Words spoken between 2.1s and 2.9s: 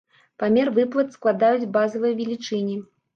велічыні.